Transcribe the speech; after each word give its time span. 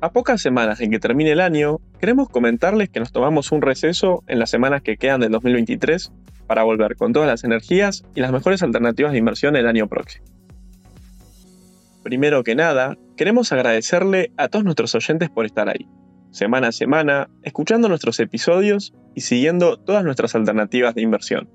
A 0.00 0.12
pocas 0.12 0.42
semanas 0.42 0.80
en 0.80 0.90
que 0.90 0.98
termine 0.98 1.32
el 1.32 1.40
año, 1.40 1.78
queremos 1.98 2.28
comentarles 2.28 2.90
que 2.90 3.00
nos 3.00 3.12
tomamos 3.12 3.52
un 3.52 3.62
receso 3.62 4.22
en 4.26 4.38
las 4.38 4.50
semanas 4.50 4.82
que 4.82 4.96
quedan 4.96 5.20
del 5.20 5.32
2023 5.32 6.12
para 6.46 6.62
volver 6.62 6.96
con 6.96 7.12
todas 7.12 7.28
las 7.28 7.44
energías 7.44 8.04
y 8.14 8.20
las 8.20 8.32
mejores 8.32 8.62
alternativas 8.62 9.12
de 9.12 9.18
inversión 9.18 9.56
el 9.56 9.66
año 9.66 9.88
próximo. 9.88 10.26
Primero 12.02 12.44
que 12.44 12.54
nada, 12.54 12.98
queremos 13.16 13.50
agradecerle 13.52 14.30
a 14.36 14.48
todos 14.48 14.64
nuestros 14.64 14.94
oyentes 14.94 15.30
por 15.30 15.46
estar 15.46 15.70
ahí, 15.70 15.88
semana 16.32 16.68
a 16.68 16.72
semana, 16.72 17.30
escuchando 17.42 17.88
nuestros 17.88 18.20
episodios 18.20 18.92
y 19.14 19.22
siguiendo 19.22 19.78
todas 19.78 20.04
nuestras 20.04 20.34
alternativas 20.34 20.94
de 20.94 21.00
inversión. 21.00 21.48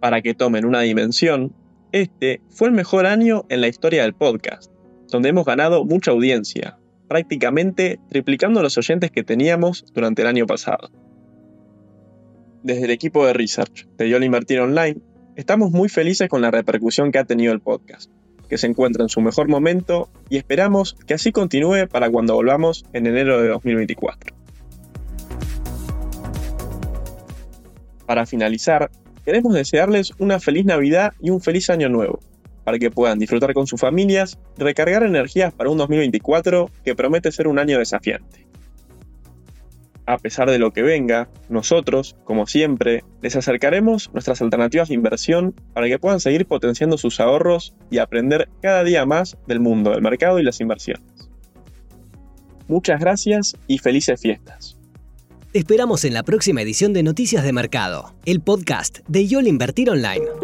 Para 0.00 0.22
que 0.22 0.32
tomen 0.32 0.64
una 0.64 0.80
dimensión, 0.80 1.54
este 1.92 2.40
fue 2.48 2.68
el 2.68 2.74
mejor 2.74 3.04
año 3.04 3.44
en 3.50 3.60
la 3.60 3.68
historia 3.68 4.02
del 4.02 4.14
podcast, 4.14 4.72
donde 5.10 5.28
hemos 5.28 5.44
ganado 5.44 5.84
mucha 5.84 6.10
audiencia, 6.10 6.78
prácticamente 7.08 8.00
triplicando 8.08 8.62
los 8.62 8.78
oyentes 8.78 9.10
que 9.10 9.22
teníamos 9.22 9.84
durante 9.94 10.22
el 10.22 10.28
año 10.28 10.46
pasado. 10.46 10.90
Desde 12.62 12.84
el 12.84 12.90
equipo 12.90 13.26
de 13.26 13.34
research 13.34 13.86
de 13.98 14.08
YOL 14.08 14.24
Invertir 14.24 14.60
Online, 14.60 15.00
estamos 15.36 15.70
muy 15.70 15.88
felices 15.88 16.28
con 16.28 16.40
la 16.40 16.50
repercusión 16.50 17.12
que 17.12 17.18
ha 17.18 17.24
tenido 17.24 17.52
el 17.52 17.60
podcast, 17.60 18.10
que 18.48 18.58
se 18.58 18.66
encuentra 18.66 19.02
en 19.02 19.08
su 19.08 19.20
mejor 19.20 19.48
momento 19.48 20.08
y 20.30 20.36
esperamos 20.36 20.96
que 21.06 21.14
así 21.14 21.32
continúe 21.32 21.88
para 21.90 22.10
cuando 22.10 22.34
volvamos 22.34 22.84
en 22.92 23.06
enero 23.06 23.40
de 23.42 23.48
2024. 23.48 24.34
Para 28.06 28.26
finalizar, 28.26 28.90
queremos 29.24 29.54
desearles 29.54 30.12
una 30.18 30.40
feliz 30.40 30.66
Navidad 30.66 31.12
y 31.20 31.30
un 31.30 31.40
feliz 31.40 31.70
año 31.70 31.88
nuevo, 31.88 32.20
para 32.64 32.78
que 32.78 32.90
puedan 32.90 33.18
disfrutar 33.18 33.54
con 33.54 33.66
sus 33.66 33.80
familias 33.80 34.38
recargar 34.56 35.02
energías 35.02 35.52
para 35.52 35.70
un 35.70 35.78
2024 35.78 36.70
que 36.84 36.94
promete 36.94 37.30
ser 37.30 37.46
un 37.46 37.58
año 37.58 37.78
desafiante. 37.78 38.46
A 40.06 40.18
pesar 40.18 40.50
de 40.50 40.58
lo 40.58 40.70
que 40.70 40.82
venga, 40.82 41.30
nosotros, 41.48 42.14
como 42.24 42.46
siempre, 42.46 43.04
les 43.22 43.36
acercaremos 43.36 44.10
nuestras 44.12 44.42
alternativas 44.42 44.88
de 44.88 44.94
inversión 44.94 45.54
para 45.72 45.86
que 45.88 45.98
puedan 45.98 46.20
seguir 46.20 46.46
potenciando 46.46 46.98
sus 46.98 47.20
ahorros 47.20 47.74
y 47.90 47.98
aprender 47.98 48.50
cada 48.60 48.84
día 48.84 49.06
más 49.06 49.38
del 49.46 49.60
mundo 49.60 49.92
del 49.92 50.02
mercado 50.02 50.38
y 50.38 50.42
las 50.42 50.60
inversiones. 50.60 51.30
Muchas 52.68 53.00
gracias 53.00 53.56
y 53.66 53.78
felices 53.78 54.20
fiestas. 54.20 54.78
Te 55.52 55.60
esperamos 55.60 56.04
en 56.04 56.14
la 56.14 56.22
próxima 56.22 56.60
edición 56.60 56.92
de 56.92 57.02
Noticias 57.02 57.44
de 57.44 57.52
Mercado, 57.52 58.14
el 58.26 58.40
podcast 58.40 58.98
de 59.06 59.26
YOL 59.26 59.46
Invertir 59.46 59.88
Online. 59.88 60.43